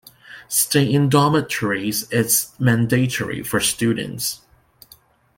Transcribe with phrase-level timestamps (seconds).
[0.47, 4.41] Stay in dormitories is mandatory for students.